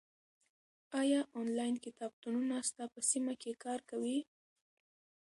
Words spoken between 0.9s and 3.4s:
ایا آنلاین کتابتونونه ستا په سیمه